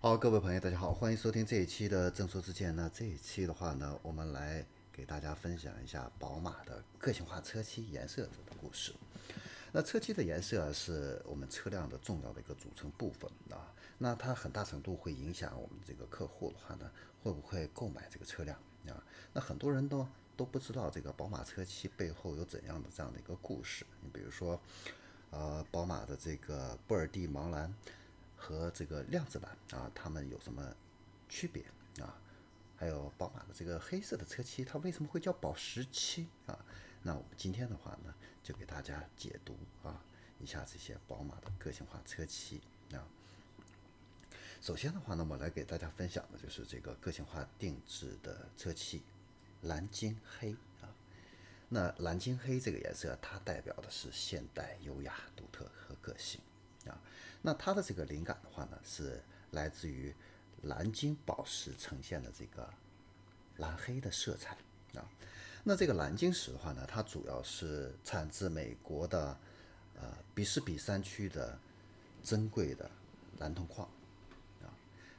[0.00, 2.74] 好，各位朋友，大家好，欢迎收听这一期的正说之见。
[2.76, 8.94] 那这一期的话呢，我们来给大家分享一下宝马的个性化车漆颜色这个故事。
[9.72, 13.74] 那车漆的颜色，是我们车辆的重要的一个组成部分啊。
[13.98, 16.88] 那它很大程度会影响我们这个客户的话呢，
[17.20, 18.56] 会不会购买这个车辆
[18.86, 19.02] 啊？
[19.32, 20.06] 那很多人都
[20.36, 23.84] 都不知道这个宝马车漆背后有怎样的这样的一个故事。
[24.00, 24.60] 你比如说，
[25.30, 27.74] 呃，宝马的这个布尔蒂芒蓝。
[28.38, 30.74] 和这个量子版啊，它们有什么
[31.28, 31.64] 区别
[32.00, 32.16] 啊？
[32.76, 36.56] 还有宝马的这个黑色的车漆，它为什么会叫宝石漆啊？
[37.02, 40.00] 那我们今天的话呢，就给大家解读啊
[40.38, 42.60] 一下这些宝马的个性化车漆
[42.92, 43.02] 啊。
[44.60, 49.02] 首先的话呢，我来给大家分享的就是这个个性化定制的车漆
[49.62, 50.88] 蓝金黑啊。
[51.68, 56.40] 那蓝金黑这个颜色，它代表的是现代、优雅、独特和个性。
[56.86, 56.96] 啊，
[57.40, 60.14] 那它的这个灵感的话呢，是来自于
[60.62, 62.68] 蓝金宝石呈现的这个
[63.58, 64.56] 蓝黑的色彩
[64.94, 65.08] 啊。
[65.64, 69.38] 那这个蓝晶石的话呢，它主要是产自美国的
[69.94, 71.58] 呃比斯比山区的
[72.22, 72.90] 珍贵的
[73.38, 73.88] 蓝铜矿
[74.62, 74.72] 啊。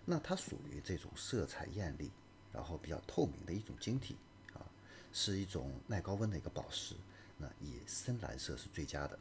[0.06, 2.12] 那它属于这种色彩艳丽，
[2.52, 4.18] 然后比较透明的一种晶体
[4.54, 4.66] 啊，
[5.14, 6.96] 是一种耐高温的一个宝石。
[7.38, 9.18] 那以深蓝色是最佳的。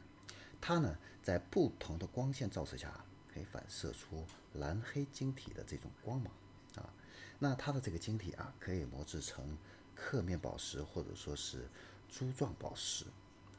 [0.61, 6.33] 它呢，在不同的光线照射下，可以反射出蓝黑晶体的这种光芒
[6.75, 6.93] 啊。
[7.39, 9.57] 那它的这个晶体啊，可以磨制成
[9.95, 11.67] 刻面宝石或者说是
[12.09, 13.05] 珠状宝石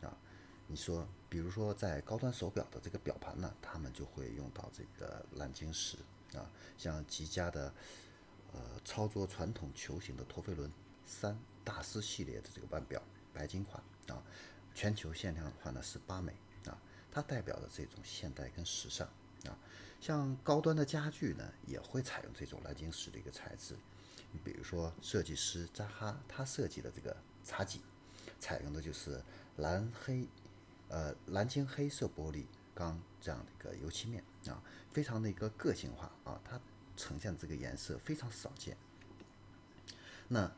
[0.03, 0.17] 啊。
[0.67, 5.97] 你说，比如说在高端手表的这个表盘呢，他们就会用到这个蓝晶石
[6.35, 6.49] 啊。
[6.79, 7.75] 像极佳的
[8.53, 10.71] 呃操作传统球形的陀飞轮
[11.05, 14.23] 三大师系列的这个腕表白金款啊，
[14.75, 16.33] 全球限量的话呢是八枚。
[17.13, 19.07] 它代表的这种现代跟时尚
[19.47, 19.59] 啊，
[20.01, 23.75] 像高端的家具呢，也会采用这种蓝晶石的一个材质。
[24.33, 27.81] 你比如说，设计师扎哈他设计的这个茶几，
[28.39, 29.21] 采用的就是
[29.57, 30.29] 蓝黑，
[30.89, 32.45] 呃蓝晶黑色玻璃
[32.75, 34.63] 钢这样的一个油漆面啊，
[34.93, 36.61] 非常的一个个性化啊，它
[36.97, 38.77] 呈现这个颜色非常少见。
[40.29, 40.49] 那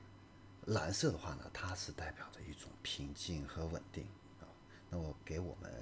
[0.67, 4.05] 蓝色的话呢，它是代表着一种平静和稳定
[4.43, 4.45] 啊，
[4.91, 5.73] 那么给我们。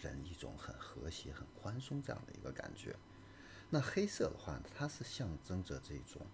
[0.00, 2.94] 人一种很和谐、很宽松这样的一个感觉。
[3.70, 6.26] 那黑色的话，它是象征着这种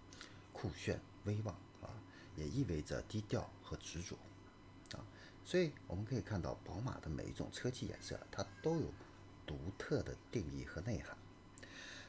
[0.51, 1.89] 酷炫、威望啊，
[2.35, 4.17] 也意味着低调和执着
[4.97, 5.05] 啊。
[5.45, 8.91] 所以我们可以看到，宝马的每一种车漆颜色，它都有
[9.47, 11.17] 独特的定义和内涵。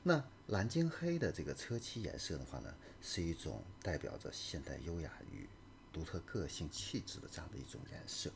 [0.02, 5.48] 那蓝金黑的这个车漆颜色的话呢，是一种代表着现代优雅与
[5.92, 8.30] 独特个性气质的这样的一种颜色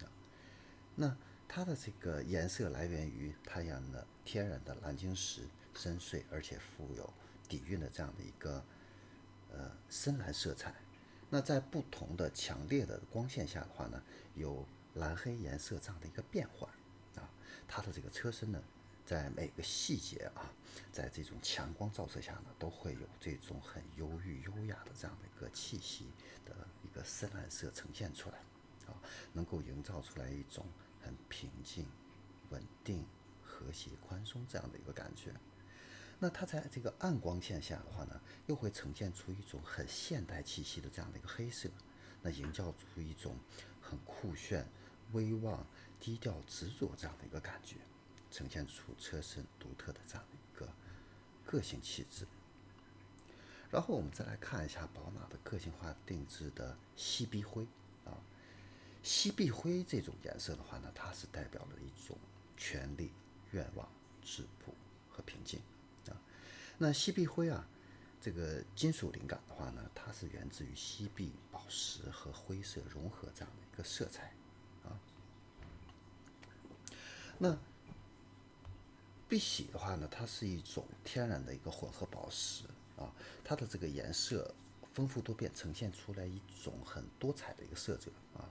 [0.00, 0.06] 啊。
[0.94, 1.16] 那。
[1.52, 5.42] 它的这个颜色来源于太阳的天然的蓝晶石，
[5.74, 7.12] 深邃而且富有
[7.48, 8.64] 底蕴的这样的一个
[9.50, 10.72] 呃深蓝色彩。
[11.28, 14.00] 那在不同的强烈的光线下的话呢，
[14.36, 16.70] 有蓝黑颜色这样的一个变换
[17.16, 17.28] 啊。
[17.66, 18.62] 它的这个车身呢，
[19.04, 20.54] 在每个细节啊，
[20.92, 26.06] 在这种强光照射下呢，都会有这种很忧郁优雅的这样的一个气息
[26.46, 28.38] 的一个深蓝色呈现出来
[28.86, 28.94] 啊，
[29.32, 30.64] 能够营造出来一种。
[31.02, 31.86] 很平静、
[32.50, 33.04] 稳定、
[33.42, 35.32] 和谐、宽松这样的一个感觉。
[36.18, 41.70] 那它在这个暗光线下的话呢，又会呈现出一种很现代气息的这样的一个黑色，
[42.22, 43.36] 那营造出一种
[43.80, 44.66] 很酷炫、
[45.12, 45.66] 威望、
[45.98, 47.76] 低调、执着这样的一个感觉，
[48.30, 50.70] 呈现出车身独特的这样的一个
[51.46, 52.26] 个性气质。
[53.70, 57.66] 然后我们再来看一下宝马的个性化定制的西碧灰。
[59.02, 62.16] 西碧灰这种颜色的话呢，它是代表了一种
[62.56, 63.10] 权力、
[63.52, 63.88] 愿望、
[64.22, 64.74] 质朴
[65.08, 65.58] 和平静
[66.08, 66.16] 啊。
[66.76, 67.66] 那西碧灰啊，
[68.20, 74.34] 这个金属灵感的话呢，它是源自于西碧宝石和灰色融合这样的一个色彩
[74.84, 74.92] 啊。
[77.38, 77.56] 那
[79.26, 82.64] 碧玺的话呢，它是一种天然的一个混合宝石
[82.98, 83.10] 啊，
[83.42, 84.54] 它的这个颜色
[84.92, 88.44] 丰富多变，呈现出来一种很多彩的一个色泽啊。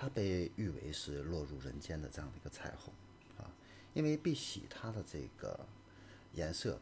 [0.00, 2.94] 它被誉为是落入人间的这样的一个彩虹
[3.36, 3.50] 啊，
[3.94, 5.66] 因为碧玺它的这个
[6.34, 6.80] 颜色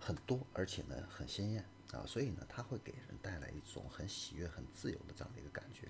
[0.00, 5.86] 很多，而且呢很鲜艳啊，所以呢它会给人带来一种很喜悦、很自由的这样的一个感觉。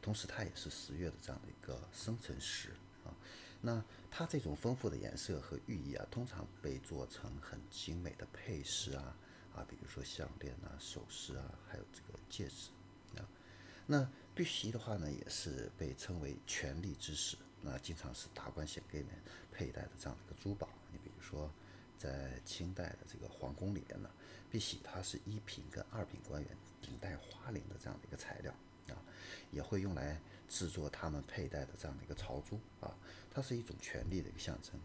[0.00, 2.70] 同时，它也是十月的这样的一个生辰石
[3.04, 3.12] 啊。
[3.60, 9.14] 那它这种丰富的颜色和寓意啊，通常被做成很精美的配饰啊
[9.54, 12.70] 啊，比如说项链啊、首饰啊，还有这个戒指
[13.20, 13.28] 啊。
[13.86, 19.10] 那碧玺的话呢，也是被称为权力之石，那经常是达官显贵们
[19.52, 20.68] 佩戴的这样的一个珠宝。
[20.90, 21.50] 你比如说
[21.98, 24.08] 在清代的这个皇宫里面呢，
[24.50, 26.50] 碧玺它是一品跟二品官员
[26.80, 28.52] 顶戴花翎的这样的一个材料
[28.88, 28.96] 啊，
[29.50, 30.18] 也会用来
[30.48, 32.96] 制作他们佩戴的这样的一个朝珠啊，
[33.30, 34.80] 它是一种权力的一个象征。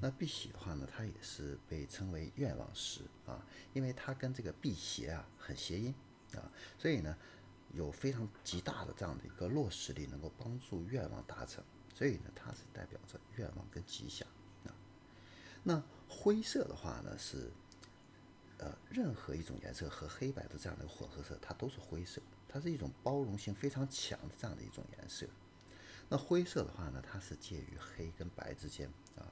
[0.00, 5.94] 那碧玺的话呢，它也是被称为愿望石啊，因为它跟这个辟邪啊很谐音
[6.34, 7.16] 啊，所以呢
[7.72, 11.64] 有非常极大的这样的一个落实力，能够帮助愿望达成，
[11.94, 14.28] 所以呢它是代表着愿望跟吉祥
[14.64, 14.74] 啊。
[15.62, 17.50] 那灰色的话呢是，
[18.58, 25.26] 呃，任何一种颜色和黑白的这样的混合色，它都是灰色，它是一种包容性非常强的这样的一种颜色。
[26.08, 28.86] 那灰色的话呢，它是介于黑跟白之间
[29.16, 29.24] 啊。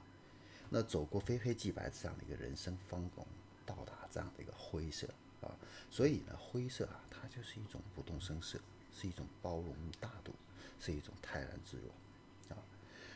[0.71, 3.27] 那走过非黑即白这样的一个人生方拱，
[3.67, 5.07] 到达这样的一个灰色
[5.41, 5.55] 啊，
[5.91, 8.59] 所以呢，灰色啊，它就是一种不动声色，
[8.93, 10.35] 是一种包容大度，
[10.79, 12.63] 是一种泰然自若啊。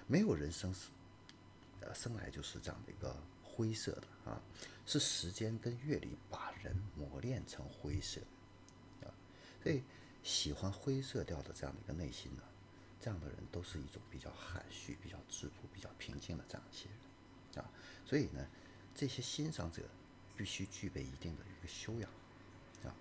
[0.07, 0.89] 没有人生是，
[1.81, 4.41] 呃，生来就是这样的一个灰色的啊，
[4.87, 8.21] 是时间跟阅历把人磨练成灰色
[9.03, 9.13] 啊。
[9.63, 9.83] 所以
[10.23, 12.43] 喜欢灰色调的这样的一个内心呢，
[13.01, 17.65] 这样的人都是一种比较含蓄、比较质朴、比较平静的这样一些人。
[17.65, 17.71] 啊，
[18.05, 18.45] 所以呢，
[18.95, 19.83] 这些欣赏者
[20.37, 22.11] 必须具备一定的一个修养
[22.85, 22.95] 啊。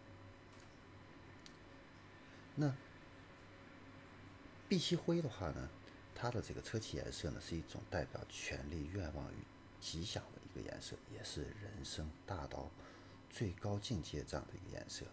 [2.55, 2.73] 那
[4.69, 5.69] 碧玺灰的话呢，
[6.15, 9.37] 它的这个车漆颜色呢，是一种代表权力、愿望与
[9.79, 12.69] 吉祥的一个颜色，也是人生大道
[13.29, 15.05] 最高境界这样的一个颜色。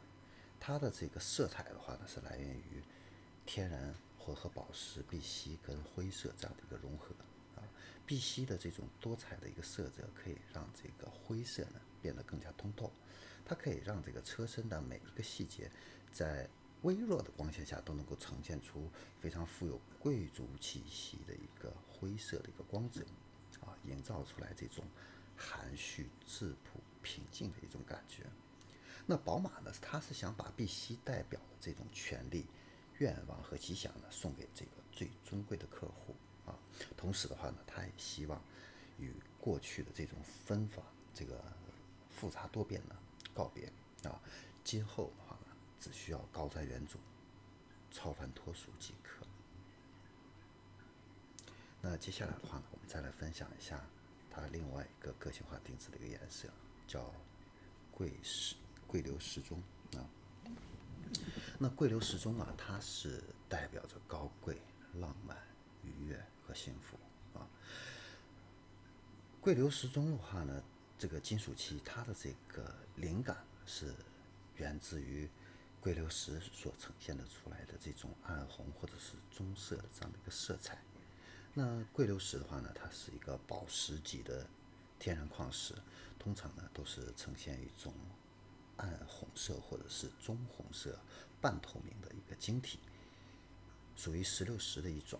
[0.58, 2.82] 它的这个色彩的话呢，是来源于
[3.46, 7.14] 天然混合宝石碧玺跟灰色这样的一个融合
[7.56, 7.64] 啊。
[8.06, 12.92] 碧玺的这种多彩的一个色泽，可以让这个灰色呢变得更加通透。
[13.44, 15.70] 它可以让这个车身的每一个细节，
[16.12, 16.48] 在
[16.82, 23.02] 微弱的光线下都能够呈现出非常富有贵族气息的一个灰色的一个光泽，
[23.60, 24.84] 啊，营造出来这种
[25.36, 28.24] 含蓄、质朴、平静的一种感觉。
[29.06, 32.46] 那宝马呢，它是想把碧玺代表的这种权利、
[32.98, 36.14] 愿望和吉祥呢，送给这个最尊贵的客户
[36.46, 36.56] 啊。
[36.96, 38.40] 同时的话呢，它也希望
[38.98, 40.82] 与过去的这种分法、
[41.12, 41.42] 这个
[42.10, 42.96] 复杂多变的
[43.32, 43.72] 告别
[44.04, 44.20] 啊。
[44.64, 45.46] 今后的话呢，
[45.78, 46.96] 只需要高瞻远瞩、
[47.90, 49.26] 超凡脱俗即可。
[51.80, 53.80] 那接下来的话呢，我们再来分享一下
[54.30, 56.48] 它另外一个个性化定制的一个颜色，
[56.86, 57.12] 叫
[57.90, 58.54] 桂石
[58.86, 59.62] 桂流石钟
[59.96, 60.04] 啊。
[61.58, 64.60] 那桂流石钟啊，它是代表着高贵、
[64.94, 65.36] 浪漫、
[65.82, 66.16] 愉悦
[66.46, 66.52] 和。
[66.52, 66.98] 幸福
[67.38, 67.46] 啊！
[69.40, 70.60] 桂流石钟的话呢，
[71.00, 73.94] 这个金属漆它的这个灵感是
[74.56, 75.26] 源自于
[75.80, 80.78] 桂流石所呈现的出来的这种暗红或者是棕色的这样的一个色彩。
[81.54, 84.46] 那桂流石的话呢，它是一个宝石级的
[84.98, 85.72] 天然矿石，
[86.18, 87.94] 通常呢都是呈现一种
[88.76, 91.00] 暗红色或者是棕红色
[91.40, 92.78] 半透明的一个晶体，
[93.96, 95.18] 属于石榴石的一种。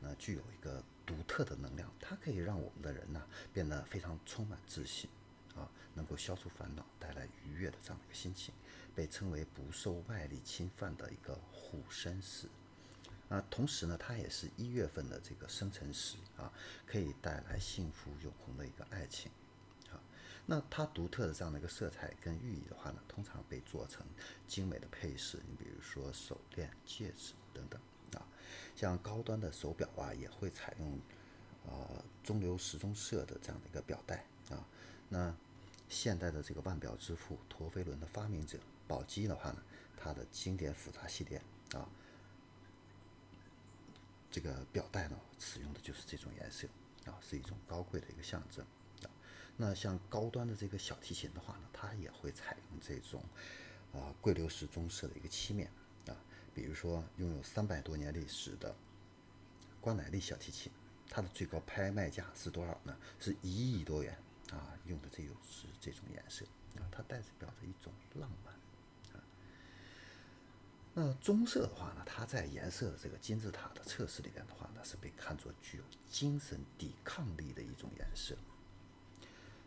[0.00, 3.22] 那具有一个独特的能量，它可以让我们的人呢
[3.52, 5.08] 变得非常充满自信，
[5.54, 8.54] 啊，能够消除烦恼，带来愉悦的这样的一个心情，
[8.94, 12.48] 被称为不受外力侵犯的一个护身石。
[13.28, 16.52] 啊，同时呢，它也是一月份的这个生辰石啊，
[16.86, 19.32] 可以带来幸福永恒的一个爱情。
[19.90, 20.00] 啊，
[20.46, 24.06] 那它独特的这样的一个色彩跟寓意的话呢，通常被做成
[24.46, 27.80] 精美的配饰，你比如说手链、戒指等等。
[28.74, 30.98] 像高端的手表啊，也会采用，
[31.66, 34.66] 呃，中流石棕色的这样的一个表带啊。
[35.08, 35.34] 那
[35.88, 38.58] 现代的这个腕表之父陀飞轮的发明者
[38.88, 39.62] 宝玑的话呢，
[39.96, 41.40] 它的经典复杂系列
[41.72, 41.88] 啊，
[44.30, 46.66] 这个表带呢，使用的就是这种颜色
[47.06, 48.64] 啊，是一种高贵的一个象征
[49.02, 49.10] 啊。
[49.56, 53.22] 那像高端的这个小提琴的话呢，它也会采用这种
[53.92, 55.70] 啊桂流石棕色的一个漆面。
[56.54, 58.74] 比如说，拥有三百多年历史的
[59.80, 60.70] 关乃利小提琴，
[61.10, 62.96] 它的最高拍卖价是多少呢？
[63.18, 64.16] 是一亿多元
[64.52, 64.78] 啊！
[64.86, 66.44] 用的这又是这种颜色
[66.76, 68.54] 啊，它代表着一种浪漫
[69.12, 69.24] 啊。
[70.94, 78.36] 那棕色的话呢，它在颜色的这个金字塔的测试里边的话呢，是被看作具有精神抵抗力的一种颜色，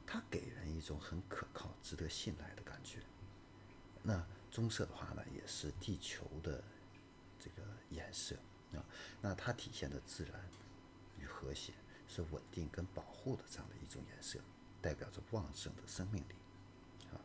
[0.06, 3.00] 它给人一种很可靠、值得信赖的感觉。
[4.04, 6.64] 那棕色的话呢，也是地球的。
[7.40, 8.36] 这个颜色
[8.74, 8.84] 啊，
[9.22, 10.34] 那它体现的自然
[11.18, 11.74] 与和谐，
[12.08, 14.40] 是稳定跟保护的这样的一种颜色，
[14.82, 16.36] 代表着旺盛的生命力
[17.12, 17.20] 啊。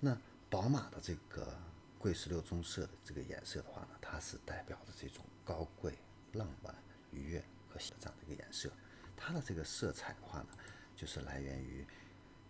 [0.00, 0.16] 那
[0.50, 1.56] 宝马的这个
[1.98, 5.96] 贵石榴棕色的这个颜色的话呢，它是代表着这种高贵、
[6.32, 6.74] 浪漫、
[7.12, 8.70] 愉悦和这样的一个颜色，
[9.16, 10.48] 它的这个色彩的话呢，
[10.96, 11.86] 就是来源于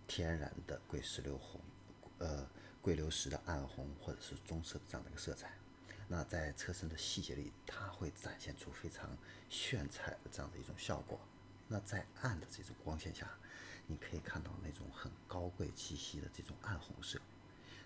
[0.07, 1.61] 天然的贵石榴红，
[2.19, 2.49] 呃，
[2.83, 5.53] 贵流石的暗红或者是棕色的这样的一个色彩。
[6.09, 9.17] 那在车身的细节里，它会展现出非常
[9.49, 11.19] 炫彩的这样的一种效果。
[11.69, 13.31] 那在暗的这种光线下，
[13.87, 17.19] 你可以看到那种很高贵气息的这种暗红色。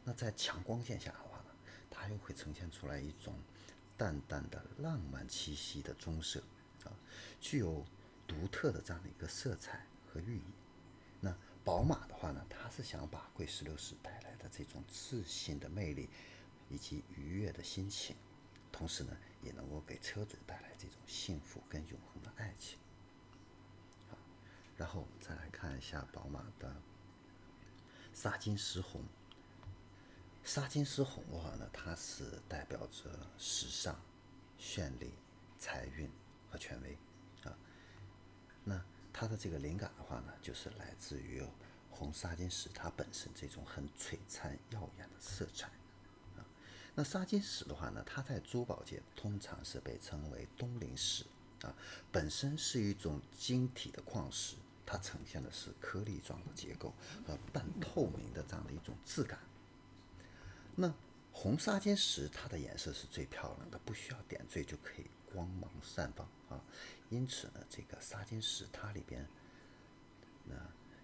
[0.02, 1.50] 那在强光线下的话呢，
[1.90, 3.34] 它又会呈现出来一种
[3.96, 6.40] 淡淡的浪漫气息的棕色
[6.84, 6.90] 啊，
[7.40, 7.84] 具有
[8.26, 10.42] 独特的这样的一个色彩和寓意。
[11.66, 16.08] 宝马的话呢，它是想把贵石榴石带来的这种自信的魅力
[16.68, 18.14] 以及愉悦的心情，
[18.70, 22.78] 同时呢，也能够给车主带来这种幸福跟永恒的爱情。
[24.08, 24.16] 好，
[24.76, 26.72] 然后我们再来看一下宝马的
[28.14, 29.02] 沙金石红。
[30.44, 34.00] 沙金石红的话呢，它是代表着时尚、
[34.56, 35.10] 绚丽、
[35.58, 36.08] 财运
[36.48, 36.96] 和权威
[37.42, 37.58] 啊。
[38.62, 38.80] 那
[39.18, 41.42] 它的这个灵感的话呢，就是来自于
[41.90, 45.68] 红砂金石它本身这种很璀璨耀眼的色彩
[46.36, 46.44] 啊。
[46.94, 51.24] 那砂金石的话呢，它在珠宝界通常是被称为东陵石
[51.62, 51.74] 啊，
[52.12, 56.92] 本身是一种晶体的矿石，它呈现的是颗粒状的结构
[57.26, 59.38] 和半透明的这样的一种质感。
[60.74, 60.92] 那
[61.38, 66.64] 红砂金石它的颜色是最漂亮的，不需要点缀就可以光芒散放啊。
[67.10, 69.28] 因此呢，这个砂金石它里边，
[70.44, 70.56] 那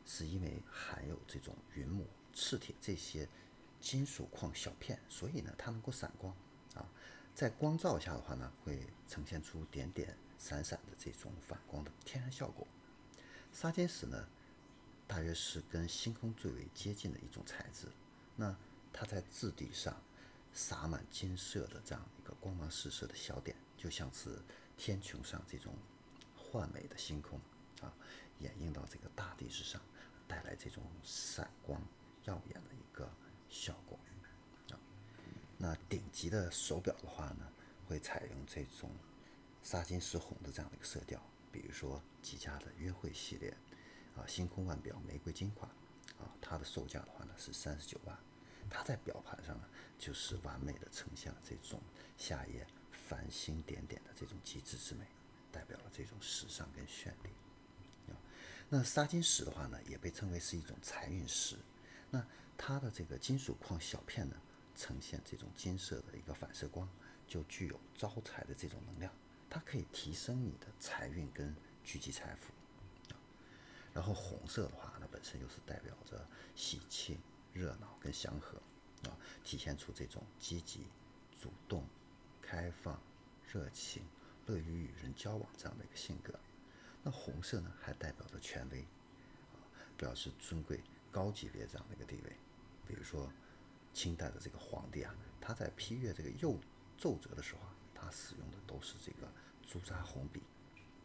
[0.07, 3.29] 是因为含有这种云母、赤铁这些
[3.79, 6.35] 金属矿小片，所以呢它能够闪光
[6.75, 6.89] 啊。
[7.35, 12.67] 在光照下的话呢，会呈现出点点闪闪的这种反光的天然效果。
[13.53, 14.27] 砂金石呢，
[15.07, 17.87] 大约是跟星空最为接近的一种材质。
[18.35, 18.57] 那
[18.95, 20.03] 它在质地上
[20.55, 24.39] 洒满金色的这样一个光芒四射的小点，就像是
[24.77, 25.75] 天穹上这种
[26.37, 27.41] 幻美的星空
[27.81, 27.93] 啊，
[28.39, 29.81] 掩映到这个大地之上，
[30.29, 31.81] 带来这种闪光
[32.25, 33.11] 耀眼的一个
[33.49, 33.99] 效果
[34.71, 34.79] 啊。
[35.57, 37.51] 那顶级的手表的话呢，
[37.87, 38.91] 会采用这种
[39.63, 43.57] 砂金石红的这样的一个色调，比如说吉家的约会系列
[44.17, 45.71] 啊，星空腕表玫瑰金款
[46.19, 48.19] 啊，它的售价的话呢是三十九万。
[48.75, 51.79] 它在表盘上呢，就是完美的呈现了这种
[52.17, 55.05] 夏夜繁星点点的这种极致之美，
[55.53, 57.31] 代表了这种时尚跟绚丽。
[58.71, 61.59] 那砂金石的话呢，也被称为是一种财运石。
[62.11, 62.27] 那
[62.57, 64.37] 它的这个金属矿小片呢，
[64.75, 66.89] 呈现这种金色的一个反射光，
[67.29, 69.13] 就具有招财的这种能量。
[69.51, 72.55] 它可以提升你的财运跟聚集财富。
[73.93, 76.27] 然后红色的话，那本身又是代表着
[76.57, 77.21] 喜庆。
[77.53, 78.57] 热闹跟祥和，
[79.09, 80.87] 啊，体现出这种积极、
[81.41, 81.85] 主动、
[82.41, 83.01] 开放、
[83.53, 84.03] 热情、
[84.47, 86.33] 乐于与人交往这样的一个性格。
[87.03, 89.59] 那红色呢，还代表着权威，啊，
[89.97, 90.81] 表示尊贵、
[91.11, 92.37] 高级别这样的一个地位。
[92.87, 93.31] 比如说，
[93.93, 96.59] 清代的这个皇帝啊，他在批阅这个釉
[96.97, 99.29] 奏折的时候啊，他使用的都是这个
[99.67, 100.43] 朱砂红笔，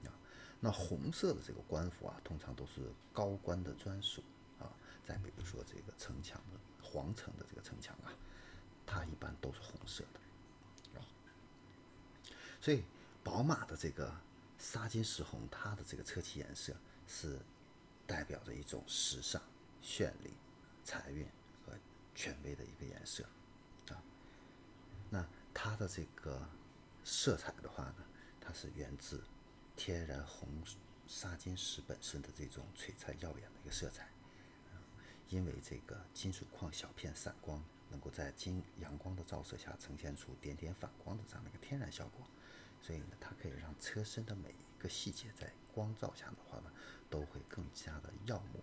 [0.05, 0.13] 啊，
[0.59, 4.23] 那红色的这个官服啊，通常都是高官的专属。
[5.07, 8.11] 再比如说这个城墙的皇城的这个城墙啊，
[8.85, 11.05] 它一般都是红色的，啊，
[12.59, 12.83] 所以
[13.23, 14.13] 宝马的这个
[14.57, 16.75] 砂金石红，它的这个车漆颜色
[17.07, 17.39] 是
[18.05, 19.41] 代表着一种时尚、
[19.81, 20.33] 绚丽、
[20.83, 21.25] 财运
[21.65, 21.71] 和
[22.13, 23.23] 权威的一个颜色，
[23.91, 24.03] 啊，
[25.09, 26.45] 那它的这个
[27.05, 28.05] 色彩的话呢，
[28.41, 29.23] 它是源自
[29.77, 30.49] 天然红
[31.07, 34.09] 砂金石本身的这种璀璨耀眼的一个色彩。
[35.29, 42.25] 因为这个金属矿小片闪光，能够在金阳光的照射下呈现出点点反光的这样的一个天然效果，
[42.81, 46.72] 所以呢，它可以让车身的每一个细节在光照下的话呢，
[47.10, 48.62] 都会更加的耀目。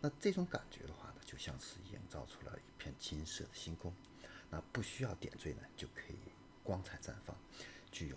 [0.00, 3.92] 那这种感觉的话呢，就像是营造出了一片金色的星空，
[4.50, 6.18] 那不需要点缀呢，就可以
[6.62, 7.36] 光彩绽放，
[7.90, 8.16] 具有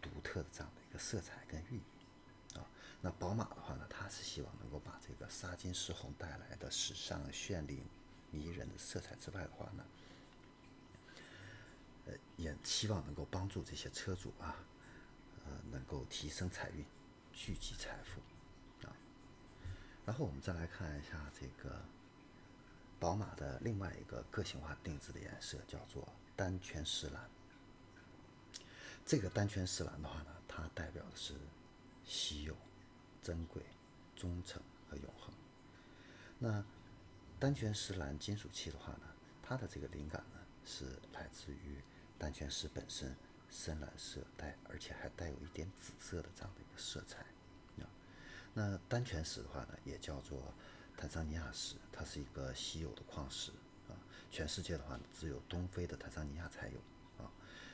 [0.00, 1.97] 独特的这样的一个色彩跟寓意。
[3.00, 7.84] 那宝马的话呢，它是希望能够把这个砂金石红带来的时尚、绚丽、
[8.32, 9.84] 迷人的色彩之外的话呢，
[12.06, 14.56] 呃，也希望能够帮助这些车主啊，
[15.46, 16.84] 呃，能够提升财运、
[17.32, 18.20] 聚集财富
[18.86, 18.90] 啊。
[20.04, 21.80] 然后我们再来看一下这个
[22.98, 27.30] 宝马的另外一个个性化定制的颜色，叫做单圈石蓝。
[29.06, 31.34] 这个单圈石蓝的话呢，它代表的是
[32.04, 32.56] 稀有。
[33.22, 33.62] 珍贵、
[34.16, 35.34] 忠诚和永恒。
[36.38, 36.64] 那
[37.38, 39.08] 单圈石蓝金属漆的话呢，
[39.42, 41.82] 它的这个灵感呢是来自于
[42.18, 43.14] 单圈石本身
[43.48, 47.20] 深蓝色带，而且还带有一点紫色的这样的一个色彩
[47.82, 47.88] 啊。
[48.54, 50.52] 那丹泉石的话呢，也叫做
[50.96, 53.52] 坦桑尼亚石，它是一个稀有的矿石
[53.88, 53.94] 啊，
[54.30, 56.78] 全世界的话只有东非的坦桑尼亚才有
[57.22, 57.30] 啊。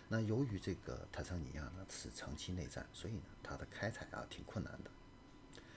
[0.09, 4.91] 那由于这个坦桑尼亚呢是长期内战，所以呢它的开采啊挺困难的，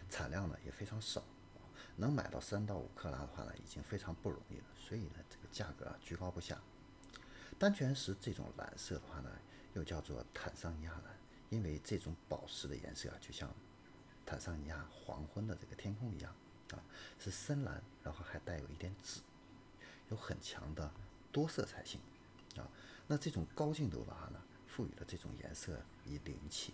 [0.10, 1.24] 产量呢也非常少，
[1.96, 6.60] 能买到三到五克拉的话呢已经非常不容易了，所以呢这个价格啊居高不下。
[7.60, 9.30] 丹泉石这种蓝色的话呢，
[9.74, 11.18] 又叫做坦桑尼亚蓝，
[11.50, 13.50] 因为这种宝石的颜色啊就像。
[14.30, 16.36] 坦桑尼亚黄昏的这个天空一样
[16.72, 16.84] 啊，
[17.18, 19.22] 是深蓝，然后还带有一点紫，
[20.10, 20.92] 有很强的
[21.32, 22.02] 多色彩性
[22.58, 22.68] 啊。
[23.08, 26.74] 那这种高净度的话呢，赋予了这种颜色以灵气。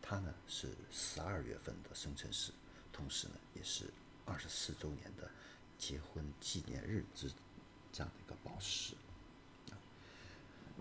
[0.00, 2.52] 它呢是十二月份的生辰石，
[2.92, 3.86] 同时呢也是
[4.26, 5.30] 二十四周年的
[5.78, 7.30] 结婚纪念日之
[7.92, 8.94] 这样的一个宝石
[9.70, 9.74] 啊。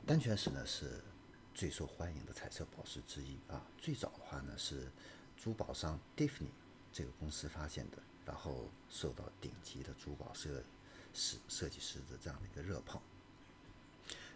[0.06, 1.01] 丹泉石呢是
[1.56, 3.65] 最受欢迎的彩色宝石之一啊。
[3.77, 4.88] 最早的话呢是。
[5.44, 6.51] 珠宝商 Tiffany
[6.94, 10.63] 这个公司发现的，然后受到顶级的珠宝设
[11.15, 13.01] 设设计师的这样的一个热捧。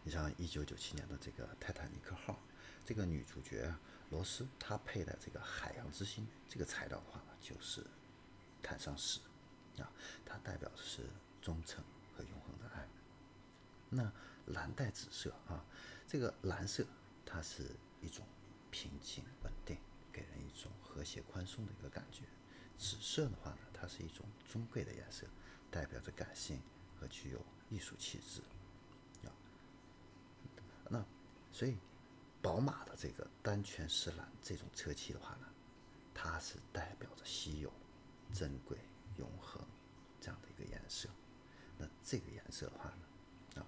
[0.03, 2.39] 你像一九九七年的这个泰坦尼克号，
[2.83, 3.71] 这个女主角
[4.09, 7.85] 罗斯她佩戴这个海洋之心这个材料的话呢，就是
[8.61, 9.19] 坦桑石
[9.77, 9.91] 啊，
[10.25, 11.03] 它代表的是
[11.41, 11.83] 忠诚
[12.15, 12.87] 和永恒的爱。
[13.89, 14.11] 那
[14.47, 15.65] 蓝带紫色啊，
[16.07, 16.85] 这个蓝色
[17.25, 18.25] 它是一种
[18.71, 19.77] 平静稳定。
[20.13, 22.21] 给人一种和谐宽松的一个感觉。
[22.77, 25.27] 紫色的话呢，它是一种尊贵的颜色，
[25.69, 26.61] 代表着感性
[26.97, 28.39] 和具有艺术气质。
[29.27, 29.35] 啊，
[30.89, 31.05] 那
[31.51, 31.75] 所以
[32.45, 35.47] 宝马的这个丹泉石蓝这种车漆的话呢，
[36.13, 37.73] 它是代表着稀有、
[38.35, 38.77] 珍贵、
[39.17, 39.59] 永恒
[40.21, 41.09] 这样的一个颜色。
[41.75, 43.65] 那这个颜色的话呢，啊，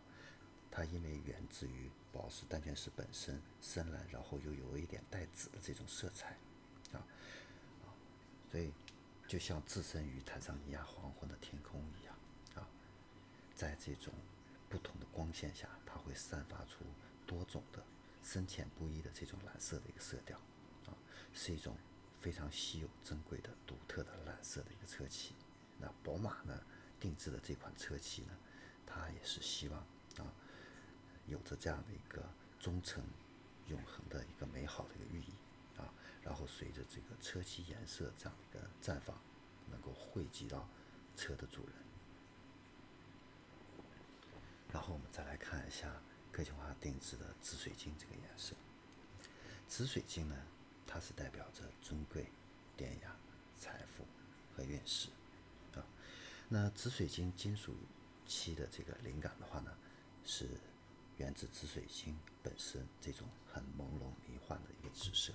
[0.69, 1.89] 它因为源自于。
[2.13, 6.35] 宝石丹泉石本身深蓝，然后又有一点带紫的这种色彩，
[6.91, 6.97] 啊
[7.85, 7.93] 啊，
[8.51, 8.71] 所以
[9.27, 12.15] 就像置身于坦桑尼亚黄昏的天空一样，
[12.55, 12.67] 啊，
[13.53, 14.11] 在这种
[14.67, 16.85] 不同的光线下，它会散发出
[17.27, 17.83] 多种的
[18.27, 20.37] 深浅不一的这种蓝色的一个色调，
[20.85, 20.91] 啊，
[21.33, 21.77] 是一种
[22.19, 25.33] 非常稀有珍贵的独特的蓝色的一个车漆。
[25.79, 26.61] 那宝马呢
[26.99, 28.37] 定制的这款车漆呢，
[28.85, 29.79] 它也是希望
[30.17, 30.27] 啊。
[31.25, 32.21] 有着这样的一个
[32.59, 33.01] 忠诚、
[33.67, 35.33] 永恒的一个美好的一个寓意
[35.77, 35.87] 啊，
[36.21, 39.17] 然后随着这个车漆颜色这样的一个绽放，
[39.71, 40.67] 能够汇集到
[41.15, 41.73] 车的主人。
[44.73, 45.93] 然后我们再来看一下
[46.31, 48.53] 个性化定制的紫水晶这个颜色。
[49.67, 50.35] 紫水晶呢，
[50.85, 52.27] 它是代表着尊贵、
[52.75, 53.15] 典雅、
[53.59, 54.05] 财富
[54.55, 55.09] 和运势
[55.75, 55.85] 啊。
[56.49, 57.75] 那紫水晶金属
[58.25, 59.71] 漆的这个灵感的话呢，
[60.25, 60.47] 是。
[61.17, 65.33] 源自紫水晶本身这种很朦胧迷幻的一个紫色。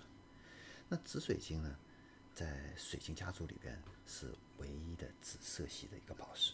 [0.88, 1.76] 那紫水晶呢，
[2.33, 6.52] 在水晶家族里边是唯一的紫色系的一个宝石，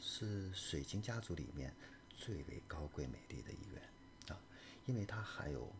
[0.00, 1.72] 是水晶家族里面
[2.16, 3.82] 最为高贵美丽的一员
[4.28, 4.40] 啊。
[4.86, 5.72] 因为它含有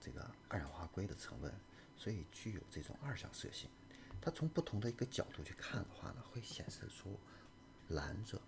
[0.00, 1.52] 这个二氧化硅的成分，
[1.96, 3.68] 所以具有这种二向色性。
[4.20, 7.18] 它从不同的一个角度去看的话呢，会显示出
[7.88, 8.40] 蓝着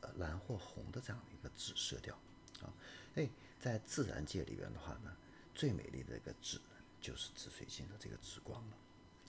[0.00, 2.14] 呃蓝或红的这样的一个紫色调。
[2.60, 2.72] 啊，
[3.14, 3.28] 哎，
[3.60, 5.16] 在自然界里边的话呢，
[5.54, 6.60] 最美丽的一个紫
[7.00, 8.76] 就是紫水晶的这个紫光了，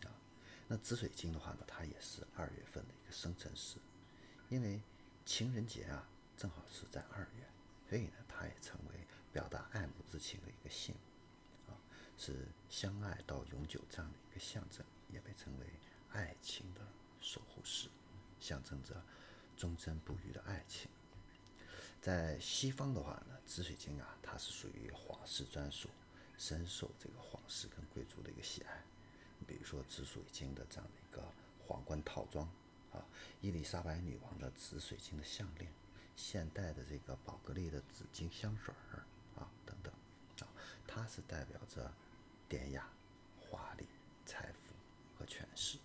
[0.08, 0.12] 啊，
[0.68, 3.78] 那紫水晶的话呢，它也是二月份的一个生辰石，
[4.50, 4.82] 因为
[5.26, 6.08] 情人节啊，
[6.40, 7.46] 正好是在二月，
[7.90, 8.96] 所以呢，它也成为
[9.34, 11.76] 表达爱慕之情的一个信物，啊，
[12.18, 15.66] 是相爱到永久这样的一个象征，也被称为
[16.14, 16.80] 爱情的
[17.20, 17.90] 守护石，
[18.40, 19.04] 象征着
[19.58, 20.90] 忠贞不渝的爱情。
[22.02, 25.90] 在西方的话呢，紫水晶啊，它是属于皇室专属，
[26.38, 28.82] 深受这个皇室跟贵族的一个喜爱。
[29.46, 31.22] 比如说紫水晶的这样的一个
[31.68, 32.50] 皇冠套装
[32.94, 33.04] 啊，
[33.42, 35.70] 伊丽莎白女王的紫水晶的项链，
[36.20, 39.00] 现代的这个宝格丽的紫金香水儿
[39.40, 39.92] 啊等等
[40.42, 40.52] 啊，
[40.86, 41.90] 它是代表着
[42.50, 42.90] 典雅、
[43.40, 43.88] 华丽、
[44.26, 44.74] 财富
[45.18, 45.78] 和权势。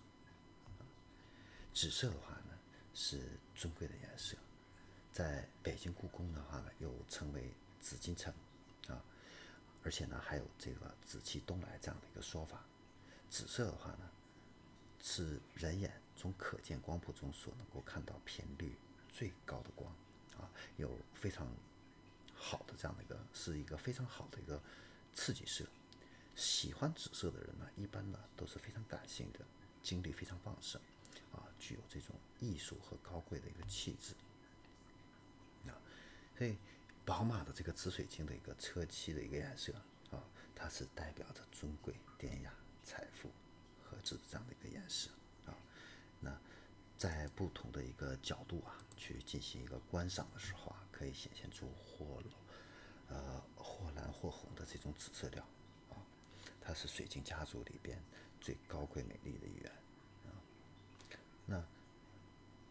[1.73, 2.59] 紫色的话呢，
[2.93, 4.35] 是尊贵的颜色。
[5.13, 8.33] 在北京故宫的话呢，又称为紫禁城，
[8.89, 9.01] 啊，
[9.85, 12.61] 而且呢还有这个紫气东来这样的一个说法。
[13.29, 14.11] 紫色的话呢，
[15.01, 18.75] 是人眼从可见光谱中所能够看到频率
[19.09, 19.95] 最高的光，
[20.39, 21.47] 啊，有非常
[22.35, 24.61] 好的这样的一个，是一个非常好的一个
[25.13, 25.65] 刺激色。
[26.35, 29.39] 喜欢紫色的人呢，一般呢都是非常感性的，
[29.81, 30.81] 精力非常旺盛，
[31.31, 34.13] 啊，具有这种艺术和高贵的一个气质。
[36.37, 36.57] 所以，
[37.05, 39.71] 宝马的这个紫水晶的一个车漆的一个颜色
[40.11, 40.21] 啊，
[40.53, 43.31] 它是代表着尊贵、典雅、财富
[43.81, 45.09] 和智这样的一个颜色
[45.45, 45.55] 啊。
[46.19, 46.37] 那
[46.97, 52.21] 在不同的一个角度啊，去进行一个观赏的时候啊，可以显现出或
[53.07, 55.43] 呃或蓝或红的这种紫色调
[55.89, 55.97] 啊，
[56.61, 58.01] 它是水晶家族里边
[58.41, 59.71] 最高贵美丽的一员
[60.25, 60.31] 啊。
[61.45, 61.63] 那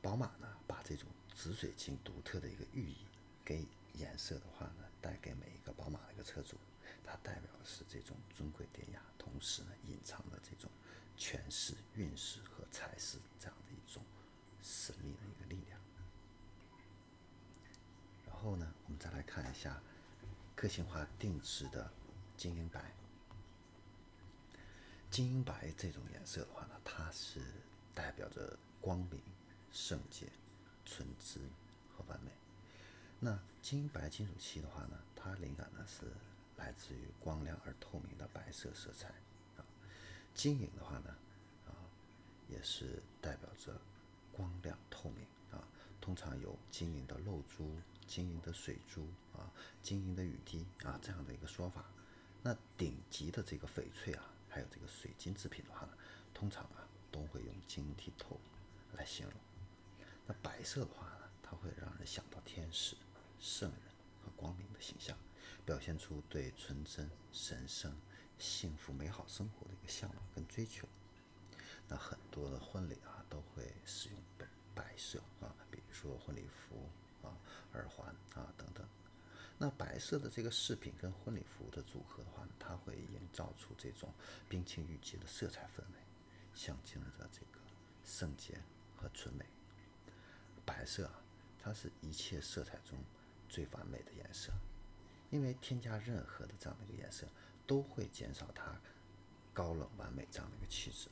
[0.02, 3.06] 宝马呢，把这种紫水晶独特的一个寓意
[3.44, 6.56] 给颜色的话呢，带给每一个宝马的一个车主，
[7.04, 10.70] 它代表的是这种尊贵典雅，同时呢，隐藏的这种
[11.16, 14.02] 权势、运势和财势这样的一种
[14.60, 15.80] 神秘的一个力量。
[18.44, 19.80] 后呢，我们再来看一下
[20.54, 21.90] 个性化定制的
[22.36, 22.92] 金银白。
[25.10, 27.40] 金银白这种颜色的话呢，它是
[27.94, 29.18] 代表着光明、
[29.72, 30.26] 圣洁、
[30.84, 31.42] 纯真
[31.96, 32.32] 和完美。
[33.18, 36.04] 那金银白金属漆的话呢，它灵感呢是
[36.58, 39.08] 来自于光亮而透明的白色色彩
[39.56, 39.64] 啊。
[40.34, 41.16] 金银的话呢，
[41.66, 41.72] 啊，
[42.50, 43.80] 也是代表着
[44.36, 45.64] 光亮透明啊。
[45.98, 49.50] 通常有金银的露珠、晶莹的水珠啊、
[49.82, 51.84] 晶莹的雨滴啊这样的一个说法。
[52.42, 55.92] 那顶级的这个翡翠啊，还有这个水晶制品的话呢，
[56.32, 58.38] 通常啊都会用晶莹剔透
[58.94, 59.34] 来形容。
[60.26, 62.96] 那白色的话呢，它会让人想到天使。
[63.40, 63.78] 圣人
[64.22, 65.14] 和光明的形象，
[65.66, 67.94] 表现出对纯真、神圣、
[68.38, 70.88] 幸福、美好生活的一个向往跟追求。
[71.86, 76.88] 那很多的婚礼啊，都会使用白白色啊，比如说婚礼服
[77.24, 77.36] 啊、
[77.72, 78.86] 耳环啊等等。
[79.58, 84.12] 那白色的这个饰品跟婚礼服的组合的话呢，它会营造出这种
[84.48, 85.98] 冰清玉洁的色彩氛围，
[86.54, 87.58] 象征着这个
[88.04, 88.60] 圣洁
[88.96, 89.44] 和纯美。
[90.64, 91.20] 白色啊，
[91.62, 92.98] 它是一切色彩中。
[93.46, 94.52] 最完美的颜色，
[95.30, 97.24] 因为添加任何的这样的一个颜色，
[97.68, 98.74] 都会减少它
[99.52, 101.08] 高冷完美这样的一个气质。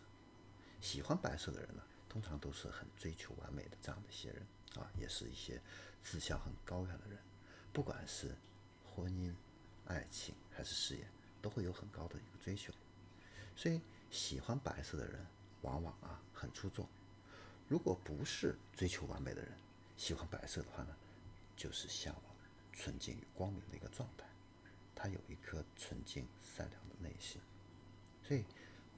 [0.81, 4.45] 喜欢白色的人呢，通常都是很追求完美的这样的一些人
[4.77, 5.61] 啊，也是一些
[6.03, 7.19] 志向很高远的人。
[7.73, 8.35] 不管是
[8.85, 9.35] 婚姻、
[9.87, 11.07] 爱情还是事业，
[11.41, 12.73] 都会有很高的一个追求。
[13.57, 13.81] 所以
[14.11, 15.27] 喜欢白色的人，
[15.63, 16.89] 往往啊很出众。
[17.69, 19.53] 如果不是追求完美的人，
[19.97, 20.97] 喜欢白色的话呢，
[21.57, 22.33] 就是向往。
[22.75, 24.25] 纯净与光明的一个状态，
[24.95, 27.39] 他有一颗纯净善良的内心，
[28.27, 28.47] 所以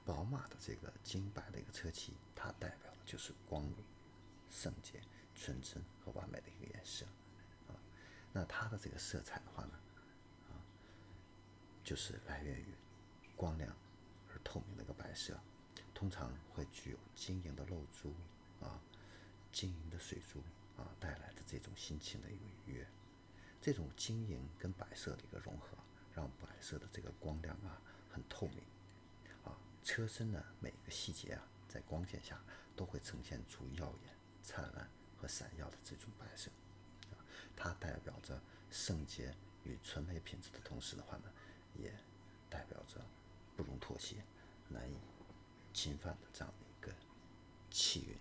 [0.05, 3.75] 宝马的这个金白的一个车漆，它代表的就是光明、
[4.49, 5.01] 圣洁、
[5.35, 7.05] 纯真和完美的一个颜色
[7.67, 7.75] 啊。
[8.33, 9.73] 那它的这个色彩的话呢，
[10.49, 10.57] 啊，
[11.83, 12.65] 就是来源于
[13.35, 13.75] 光亮
[14.31, 15.39] 而透明的一个白色，
[15.93, 18.13] 通常会具有晶莹的露珠
[18.65, 18.79] 啊、
[19.51, 20.39] 晶莹的水珠
[20.81, 22.87] 啊带来的这种心情的一个愉悦。
[23.61, 25.77] 这种晶莹跟白色的一个融合，
[26.13, 28.63] 让白色的这个光亮啊很透明，
[29.43, 32.39] 啊，车身的每一个细节啊，在光线下
[32.75, 34.87] 都会呈现出耀眼、灿烂
[35.27, 36.49] 闪耀的这种白色，
[37.11, 37.17] 啊，
[37.55, 41.23] 它代表着圣洁与纯美品质的同时的话呢，
[41.75, 41.93] 也
[42.49, 43.01] 代表着
[43.55, 44.17] 不容妥协、
[44.69, 44.97] 难以
[45.73, 46.95] 侵犯的这样的一个
[47.69, 48.15] 气韵。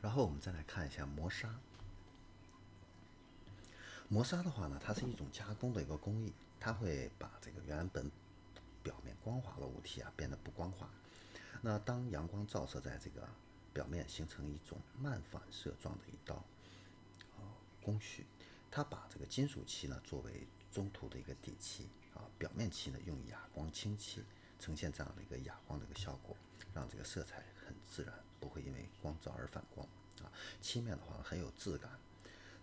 [0.00, 1.54] 然后我们再来看一下磨砂。
[4.08, 8.10] 磨砂的话呢，它是一种加工的一个工艺，它会把这个原本
[8.82, 10.88] 表面光滑的物体啊变得不光滑。
[11.62, 13.26] 那当阳光照射在这个
[13.72, 16.44] 表面，形成一种慢反射状的一道
[17.82, 18.26] 工序。
[18.70, 24.22] 它把这个金属漆呢作为中途的一个底漆啊，表面漆呢用哑光清漆，
[24.58, 26.36] 呈现这样的一个哑光的一个效果，
[26.72, 29.86] 让这个色彩很自然，不会因为光照而反光
[30.22, 30.32] 啊。
[30.60, 31.90] 漆面的话很有质感。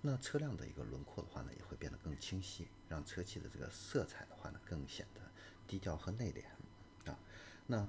[0.02, 5.22] 那车辆的一个轮廓的话呢，也会变得更清晰，让车漆的这个色彩的话呢，更显得
[5.68, 7.20] 低调和内敛啊。
[7.68, 7.86] 那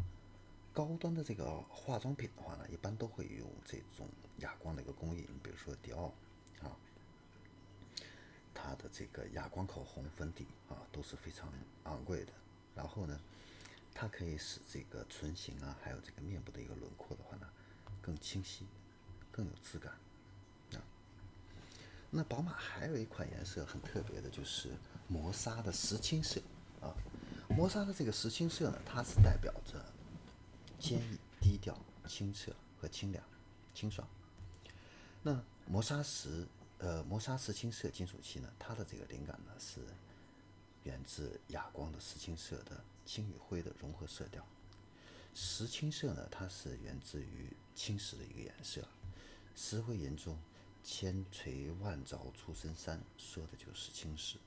[0.73, 6.13] 高端的这个化妆品的话呢，一般都会用这种哑光的一个工艺，你比如说迪奥
[6.63, 6.77] 啊，
[8.55, 11.53] 它的这个哑光口红、粉底啊都是非常
[11.85, 12.33] 昂贵的。
[12.77, 13.21] 然后呢，
[13.93, 17.49] 它可以使这个唇形啊，还有这个面部的一个轮廓的话呢，
[18.01, 18.65] 更清晰、
[19.33, 19.93] 更有质感
[20.73, 20.81] 啊。
[22.11, 24.71] 那宝马还有一款颜色很特别的，就是
[25.09, 26.41] 磨砂的石青色
[26.81, 26.95] 啊。
[27.49, 29.85] 磨砂的这个石青色呢，它是代表着
[30.81, 33.23] 坚毅、低调、清澈和清凉、
[33.75, 34.09] 清爽。
[35.23, 36.47] 那磨砂石，
[36.79, 39.81] 呃，磨砂石青色金属漆呢，它的这个灵感呢是
[40.85, 44.45] 源自哑光的石青色的青与灰的融合色调。
[45.35, 48.89] 石青色呢，它是源自于青石的一个颜色，
[49.55, 50.37] 石灰岩中。
[50.83, 54.39] 千锤万凿出深山，说的就是青石。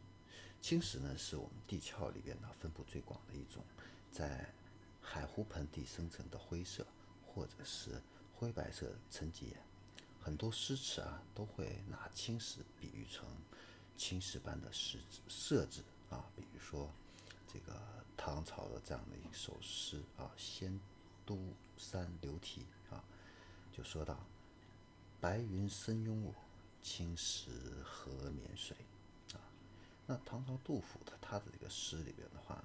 [0.60, 3.63] 青石呢，是我们地壳里边呢分布最广的一种，
[4.12, 4.52] 在
[5.04, 6.88] 海湖盆地生成的灰色
[7.28, 8.02] 或者是
[8.34, 9.62] 灰白色沉积岩。
[10.20, 13.28] 很多诗词啊都会拿青石比喻成
[13.98, 16.89] 青石般的石设置啊，比如说
[17.52, 17.80] 这个
[18.16, 20.80] 唐朝的这样的一首诗啊，《仙
[21.26, 21.38] 都
[21.78, 23.04] 山流题》啊，
[23.72, 24.18] 就说到
[25.20, 26.34] “白云深拥我，
[26.82, 27.50] 青石
[27.84, 28.76] 何眠睡”
[29.36, 29.44] 啊。
[30.08, 32.63] 那唐朝杜甫的他的这个诗里边的话呢，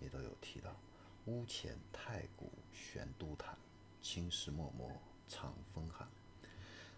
[0.00, 0.76] 也都有提到
[1.26, 3.56] “屋前太古悬都潭，
[4.02, 4.90] 青石漠漠
[5.28, 6.08] 长风寒”。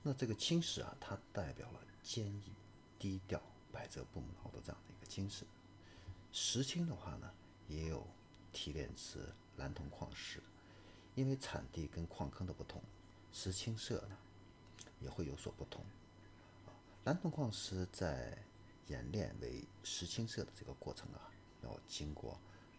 [0.03, 2.43] 那这个青石啊，它代表了坚毅、
[2.99, 5.47] 低调、百折不挠的这样的一个精神。
[6.33, 7.31] 石青的话呢，
[7.69, 8.07] 也有
[8.53, 10.41] 提炼自蓝铜矿石，
[11.15, 12.83] 因为产地跟矿坑的不同，
[13.33, 14.17] 石青色呢
[15.01, 15.85] 也会有所不同。
[17.05, 18.39] 蓝铜矿石在
[18.89, 21.31] 冶炼为石青色的这个过程啊，
[21.63, 22.39] 要经过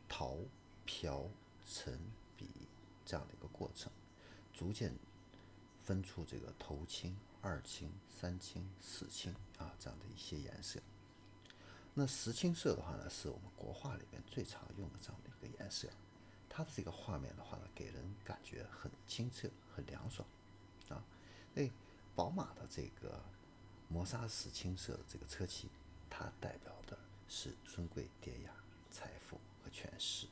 [0.09, 0.37] 陶、
[0.85, 1.23] 漂、
[1.65, 1.99] 沉、
[2.37, 2.47] 比
[3.05, 3.91] 这样的一个过程，
[4.53, 4.93] 逐渐。
[5.85, 10.79] 分出这个头青、二青、三青、四青啊，这样的一些颜色。
[11.93, 15.89] 那石青色的话呢，是我们国画里面最常用的这样的一个颜色。
[16.47, 20.25] 它的这个画面的话呢，给人感觉很清澈、很凉爽
[20.87, 21.03] 啊。
[21.55, 21.69] 哎，
[22.15, 23.21] 宝马的这个
[23.89, 25.67] 磨砂石青色的这个车漆，
[26.09, 28.51] 它代表的是尊贵、典雅、
[28.89, 30.27] 财富和权势。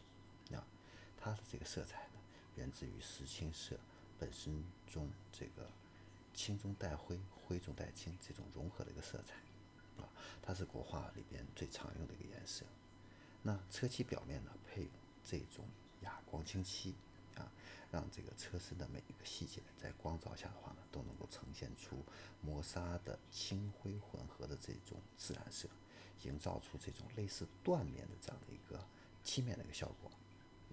[1.21, 2.19] 它的这个色彩呢，
[2.55, 3.77] 源自于石青色。
[4.19, 5.67] 本身中这个
[6.31, 9.34] 青中带灰、灰中带青这种融合的一个色彩，
[9.99, 10.05] 啊，
[10.43, 12.63] 它是国画里边最常用的一个颜色。
[13.41, 14.88] 那车漆表面呢，配
[15.25, 15.65] 这种
[16.01, 16.93] 哑光清漆，
[17.36, 17.51] 啊，
[17.91, 22.05] 让这个车身的每一个细节在光照下的话呢，都能够呈现出
[22.41, 25.67] 磨砂的青灰混合的这种自然色，
[26.21, 28.86] 营造出这种类似缎面的这样的一个
[29.23, 30.12] 漆面的一个效果，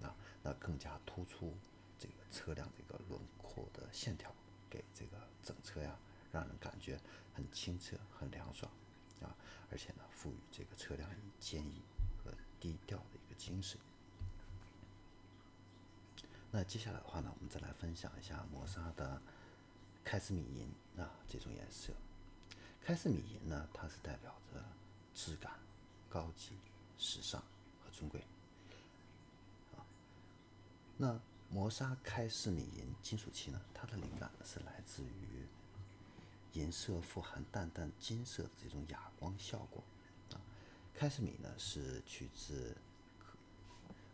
[0.03, 1.53] 啊，那更加突出
[1.97, 3.49] 这个车辆的一个轮廓。
[3.73, 4.33] 的线条
[4.69, 5.93] 给这个整车呀，
[6.31, 6.97] 让人感觉
[7.33, 8.71] 很清澈、很凉爽
[9.21, 9.35] 啊，
[9.69, 11.81] 而且呢，赋予这个车辆以坚毅
[12.23, 13.77] 和低调的一个精神。
[16.51, 19.21] 那接下来的话呢，我们再来分享一下磨砂的
[20.05, 21.91] 开司米银啊这种颜色。
[22.81, 24.63] 开司米银呢，它是代表着
[25.13, 25.59] 质感、
[26.09, 26.53] 高级、
[26.97, 27.41] 时尚
[27.83, 28.23] 和尊贵。
[31.01, 31.17] 那
[31.49, 35.47] 磨砂开司米银金属漆呢，它的灵感呢是来自于
[36.59, 39.81] 银色富含淡淡金色的这种哑光效果
[40.33, 40.41] 啊。
[40.93, 42.75] 开斯米呢是取自
[43.17, 43.27] 克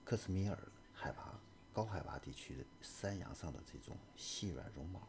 [0.06, 0.56] 克什米尔
[0.94, 1.34] 海拔
[1.74, 5.02] 高海拔地区的山羊上的这种细软绒毛。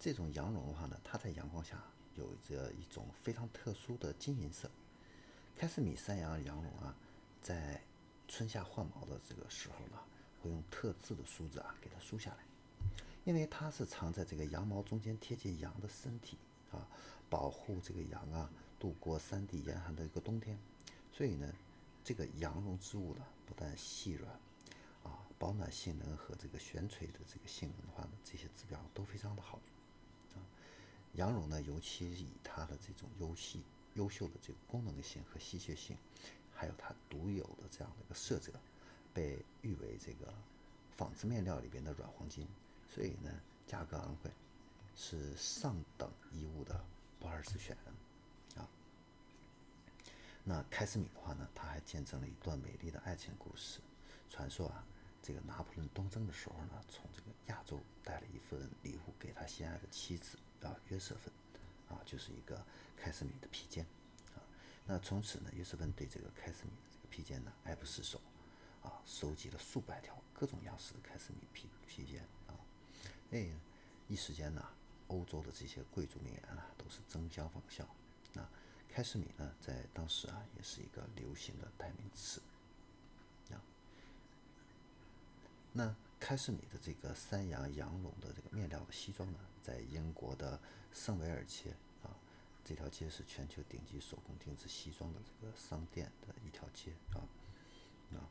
[0.00, 1.80] 这种羊绒的话呢，它在阳光下
[2.16, 4.68] 有着一种非常特殊的金银色。
[5.56, 6.92] 开斯米山羊羊绒啊，
[7.40, 7.80] 在
[8.26, 10.02] 春夏换毛的这个时候呢。
[10.42, 12.38] 会用特制的梳子啊给它梳下来，
[13.24, 16.36] 因为它是藏在这个羊毛中间，贴近羊的身体
[16.72, 16.88] 啊，
[17.30, 18.50] 保护这个羊啊
[18.80, 20.58] 度过山地严寒的一个冬天。
[21.12, 21.54] 所以呢，
[22.02, 24.32] 这个羊绒织物呢，不但细软
[25.04, 29.60] 啊，保暖性能和这个悬垂的这个性能的话呢，这些指标都非常的好
[30.34, 30.42] 啊。
[31.14, 33.62] 羊绒呢，尤其以它的这种优细、
[33.94, 35.96] 优秀的这个功能性和稀缺性，
[36.52, 38.52] 还有它独有的这样的一个色泽。
[39.14, 40.32] 被誉为这个
[40.96, 42.46] 纺织面料里边的软黄金，
[42.88, 43.30] 所以呢，
[43.66, 44.30] 价格昂贵，
[44.96, 46.84] 是上等衣物的
[47.20, 47.76] 不二之选
[48.56, 48.68] 啊。
[50.44, 53.80] 那开司米的话呢，他还见证了一段美丽的爱情故事。
[54.28, 54.84] 传说啊，
[55.22, 61.32] 这个拿破仑东征的时候呢，从这个亚洲带了一份礼物给他心爱的妻子啊约瑟芬，
[61.96, 62.64] 啊，就是一个
[62.96, 63.84] 开司米的披肩
[64.34, 64.40] 啊。
[64.86, 68.20] 那从此呢，约瑟芬对这个开司米的这个披肩呢爱不释手。
[68.82, 72.54] 啊，收集了数百条各种样式的开司米披披肩啊，
[73.30, 73.48] 哎，
[74.08, 74.64] 一时间呢，
[75.08, 77.86] 欧洲的这些贵族名媛啊，都是争相仿效。
[78.32, 78.46] 那
[78.88, 82.42] 开司米呢，在当时啊，也是一个流行的代名词
[83.50, 83.62] 啊。
[85.72, 90.58] 那开司米的这个山羊羊绒的这个面料的西装呢，在英国的
[90.92, 91.70] 圣维尔街
[92.02, 92.10] 啊，
[92.64, 97.22] 这条街是全球顶级手工定制西装的这个商店的一条街啊，
[98.16, 98.26] 啊。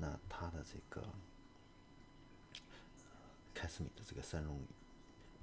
[0.00, 1.04] 那它的这个
[3.52, 4.62] 开斯米的这个山绒、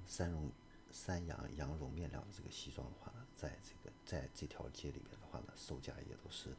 [0.06, 0.50] 山绒、
[0.90, 6.56] 山羊羊绒面料的这个西装的话呢，在这个在这条街里边的话呢，售价也都是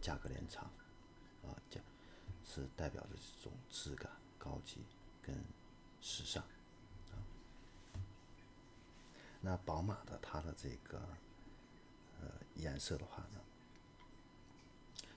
[0.00, 0.64] 价格连城，
[1.42, 1.78] 啊，价
[2.46, 4.78] 是代表着这种质感、高级
[5.20, 5.38] 跟
[6.00, 6.42] 时尚
[7.12, 7.20] 啊。
[9.42, 10.98] 那宝马的它的这个
[12.22, 13.40] 呃颜色的话呢，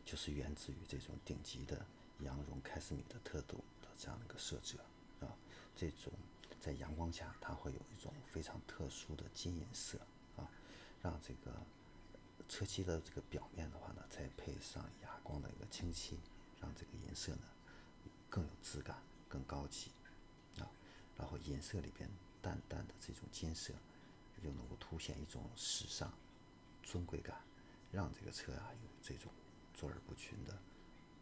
[0.03, 1.85] 就是源自于这种顶级的。
[2.19, 4.77] 羊绒开司米的特度的这样一个色泽
[5.25, 5.29] 啊，
[5.75, 6.11] 这种
[6.59, 9.99] 在阳光下，它会有一种非常特殊的金银色
[10.35, 10.49] 啊，
[11.01, 11.55] 让这个
[12.49, 16.17] 车漆的这个表面的话呢，再配上哑光的一个清漆，
[16.61, 17.41] 让这个颜色呢
[18.29, 19.91] 更有质感、更高级
[20.59, 20.67] 啊。
[21.17, 22.09] 然后颜色里边
[22.41, 23.73] 淡淡的这种金色，
[24.43, 26.11] 又能够凸显一种时尚、
[26.83, 27.37] 尊贵感，
[27.91, 29.31] 让这个车啊有这种
[29.73, 30.57] 卓尔不群的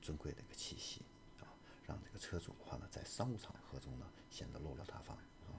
[0.06, 1.02] 尊贵的一个气息
[1.42, 1.50] 啊。
[1.88, 5.58] 让这个车主的话呢，在商务场合中呢，显得落落大方啊，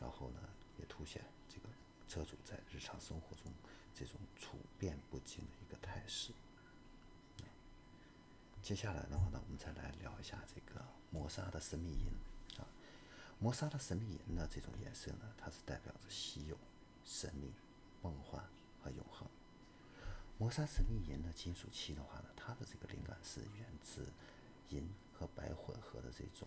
[0.00, 0.40] 然后呢，
[0.78, 1.68] 也凸显这个
[2.08, 3.52] 车主在日常生活中
[3.94, 6.32] 这种处变不惊的一个态势。
[8.62, 12.66] 接下来的话呢，我们再来聊一下这个磨砂的神秘银啊，
[13.38, 16.58] 磨砂的神秘银呢，这种颜色呢，它是代表着稀有、
[17.04, 17.52] 神秘、
[18.02, 18.44] 梦幻
[18.82, 19.26] 和永恒。
[20.38, 24.06] 磨砂神秘银的金属漆的话呢，它的这个灵感是源自
[24.70, 24.88] 银。
[25.18, 26.46] 和白混合的这种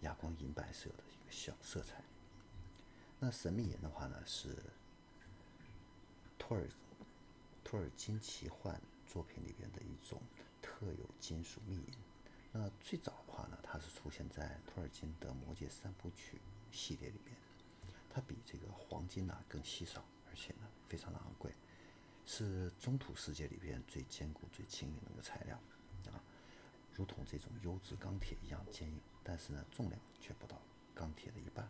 [0.00, 2.02] 哑光银白色的一个小色彩。
[3.20, 4.56] 那神秘银的话呢，是
[6.38, 6.66] 托尔
[7.62, 10.22] 托尔金奇幻作品里边的一种
[10.62, 11.86] 特有金属密银。
[12.50, 16.38] 那最早的话呢，它是出现在托尔金的《魔戒三部曲》
[16.74, 17.36] 系列里边。
[18.08, 21.52] 它比这个黄金呢更稀少，而且呢非常的昂贵，
[22.26, 25.56] 是中土世界里边最坚固、最轻盈的一个材料。
[26.12, 26.22] 啊
[26.96, 30.56] 如同这种优质钢铁一样坚硬，但是呢，重量却不到
[30.94, 31.68] 钢铁的一半。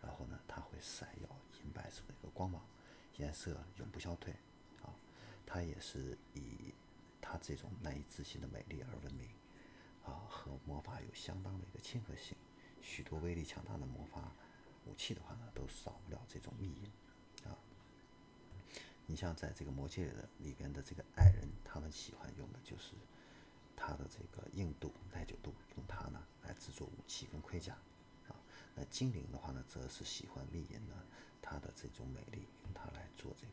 [0.00, 1.28] 然后呢，它会闪耀
[1.64, 2.64] 银白色的一个光芒，
[3.16, 4.32] 颜色永不消退。
[4.82, 4.94] 啊，
[5.44, 6.72] 它也是以
[7.20, 9.28] 它这种难以置信的美丽而闻名。
[10.04, 12.36] 啊，和魔法有相当的一个亲和性。
[12.80, 14.32] 许多威力强大的魔法
[14.86, 16.88] 武器的话呢，都少不了这种密银。
[19.06, 22.92] 你像在这个魔戒的里边的这个矮人，他们喜欢用的就是。
[23.74, 27.72] 它的这个硬度、耐久度，用它呢来制作武器跟盔甲，
[28.28, 28.36] 啊，
[28.76, 30.94] 那精灵的话呢，则是喜欢密银呢，
[31.40, 33.52] 它的这种美丽，用它来做这个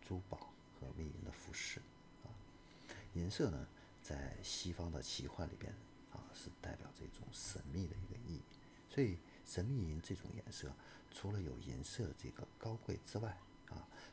[0.00, 1.80] 珠宝和密银的服饰，
[2.24, 2.34] 啊，
[3.14, 3.68] 银色呢，
[4.02, 5.72] 在西方的奇幻里边，
[6.12, 8.42] 啊，是代表这种神秘的一个意义，
[8.90, 9.16] 所以
[9.46, 10.72] 神秘银这种颜色，
[11.12, 13.38] 除了有银色的这个高贵之外，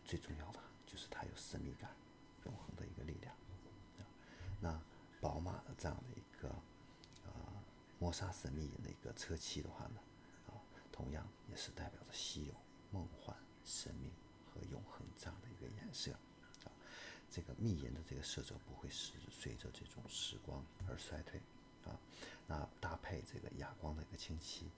[0.05, 1.89] 最重要的就是它有神秘感、
[2.45, 3.35] 永恒的一个力量，
[4.59, 4.79] 那。
[5.21, 6.47] 宝马的这样的一个
[7.27, 7.51] 啊
[7.99, 9.99] 磨砂神秘银的一个车漆的话呢，
[10.47, 10.55] 啊，
[10.93, 12.53] 同样也是代表着稀有、
[12.89, 13.35] 梦幻、
[13.65, 14.09] 神秘
[14.45, 16.13] 和永恒这样的一个颜色
[16.63, 16.71] 啊。
[17.29, 21.41] 这个密银的这个色泽不会随随着这种时光而衰退
[21.83, 21.99] 啊。
[22.47, 24.71] 那搭配这个哑光的一个清漆，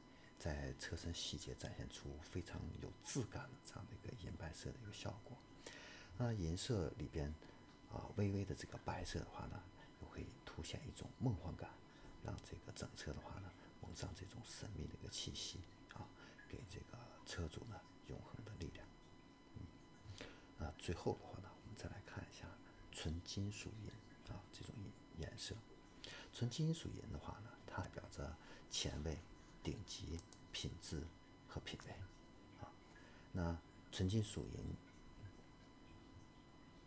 [0.43, 5.37] 在车身细节展现出非常有质感的这样的一个银白色的一个效果。
[6.17, 7.31] 那银色里边
[7.93, 9.61] 啊微微的这个白色的话呢。
[10.01, 11.69] 又会凸显一种梦幻感，
[12.25, 13.51] 让这个整车的话呢，
[13.83, 15.59] 蒙上这种神秘的一个气息
[15.93, 16.01] 啊，
[16.49, 18.83] 给这个车主呢永恒的力量。
[19.53, 19.61] 嗯，
[20.57, 22.47] 那最后的话呢，我们再来看一下
[22.91, 24.73] 纯金属银啊这种
[25.17, 25.53] 颜色。
[26.33, 28.35] 纯金属银的话呢，它代表着
[28.71, 29.19] 前卫、
[29.63, 30.19] 顶级、
[30.51, 31.01] 品质
[31.47, 31.93] 和品味
[32.61, 32.71] 啊。
[33.31, 33.57] 那
[33.91, 34.63] 纯金属银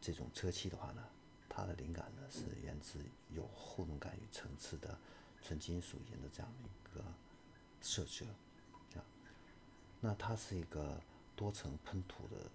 [0.00, 1.02] 这种车漆的话呢？
[1.48, 2.98] 它的灵感呢是源自
[3.30, 4.98] 有厚重感与层次的
[5.40, 7.04] 纯金属银的这样的一个
[7.80, 8.26] 色泽
[8.98, 9.04] 啊。
[10.00, 11.00] 那它是一个
[11.37, 12.50] 多层喷涂的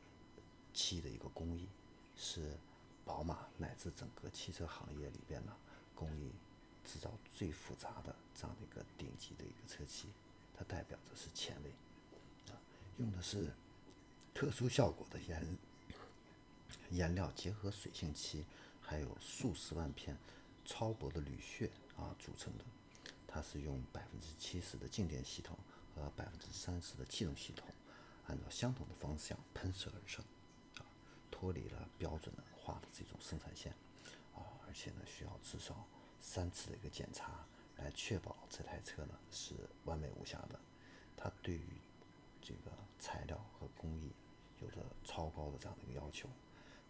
[0.74, 1.70] 漆的一个工艺，
[2.18, 2.58] 是
[3.06, 5.56] 宝马乃至整个汽车行业里边呢
[5.96, 6.34] 工艺
[6.86, 10.08] 制造最复杂的这样的一个顶级的一个车漆。
[10.58, 11.72] 它代表着是前卫
[12.52, 12.60] 啊，
[12.98, 13.52] 用的是
[14.34, 15.58] 特殊效果的颜
[16.92, 18.46] 颜料结合水性漆。
[18.82, 20.18] 还有数十万片
[20.66, 22.66] 超薄的铝屑啊组成的，
[23.28, 25.56] 它是用百分之七十的静电系统
[25.94, 27.68] 和百分之三十的气动系统，
[28.26, 30.26] 按照相同的方向喷射而成，
[30.80, 30.82] 啊，
[31.30, 33.72] 脱离了标准化的这种生产线，
[34.34, 35.86] 啊，而且呢需要至少
[36.20, 37.46] 三次的一个检查，
[37.78, 39.54] 来确保这台车呢是
[39.86, 40.60] 完美无瑕的。
[41.18, 41.68] 它对于
[42.42, 44.12] 这个材料和工艺
[44.62, 46.30] 有着超高的这样的一个要求，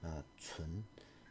[0.01, 0.84] 那纯。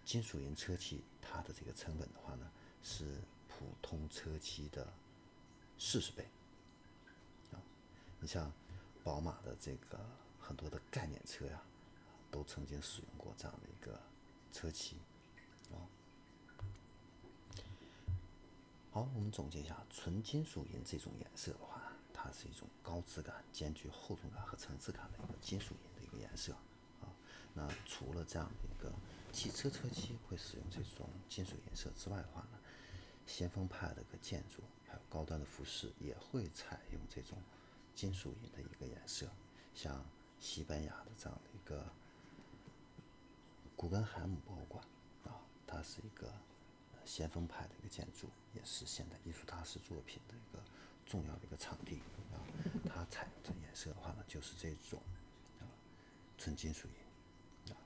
[0.05, 2.51] 金属银车漆，它的这个成本的话呢，
[2.83, 4.91] 是普通车漆的
[5.79, 6.27] 四十倍。
[7.53, 7.61] 啊，
[8.19, 8.51] 你像
[9.05, 10.01] 宝马的这个
[10.41, 11.61] 很多的概念车呀，
[12.31, 14.01] 都曾经使用过这样的一个
[14.51, 14.97] 车漆。
[18.99, 21.81] 好，我们总结一下，纯金属银这种颜色的话，
[22.13, 26.53] 它是一种高质感兼具厚重感和层次感的一个金属银的一个颜色。
[27.01, 27.07] 啊，
[27.55, 28.93] 那除了这样的一个。
[29.31, 32.59] 汽车车漆会使用这种金属颜色之外的话呢，
[33.25, 37.39] 先锋派的一个建筑还有高端的服饰也会采用这种
[37.95, 39.29] 金属银的一个颜色，
[39.75, 40.05] 像
[40.41, 41.87] 西班牙的这样的一个
[43.77, 44.83] 古根海姆博物馆
[45.25, 45.39] 啊，
[45.69, 46.33] 它是一个
[47.09, 50.63] 先锋派的一个建筑，也是现代艺术大师作品的一个
[51.07, 52.37] 重要的一个场地啊。
[52.87, 55.01] 它采用的颜色的话呢，就是这种
[55.59, 55.65] 啊
[56.37, 57.77] 纯金属银啊。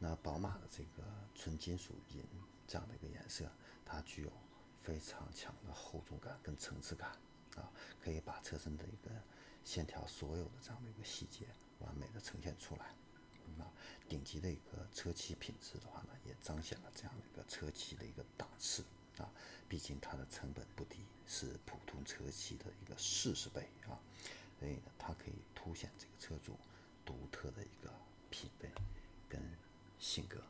[0.00, 2.24] 那宝马的这个纯金属银
[2.66, 3.48] 这样的一个颜色，
[3.86, 4.32] 它具有
[4.82, 7.10] 非常强的厚重感跟层次感
[7.54, 7.70] 啊，
[8.02, 9.10] 可以把车身的一个
[9.64, 11.46] 线条所有的这样的一个细节
[11.78, 12.86] 完美的呈现出来。
[13.60, 13.66] 啊，
[14.08, 18.84] 顶级的一个车漆品质的话呢，也彰显了这样的一个车漆的一个档次
[19.18, 19.28] 啊。
[19.68, 23.96] 毕竟它的成本不低，是普通车漆的一个四十倍啊，
[24.58, 26.58] 所以呢，它可以凸显这个车主
[27.06, 27.90] 独特的一个
[28.28, 28.70] 品味
[29.28, 29.40] 跟
[29.98, 30.42] 性格。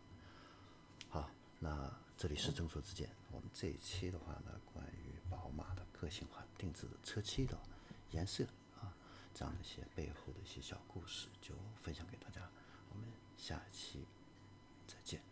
[1.08, 1.30] 好，
[1.60, 7.56] 那这里是正说之见，我们这一期的话呢，关于宝马的个性化定制的车漆的
[8.10, 8.44] 颜色
[8.80, 8.92] 啊，
[9.32, 12.50] 这样的一些背后的一些小故事，就分享给大家。
[13.42, 13.98] 下期
[14.86, 15.31] 再见。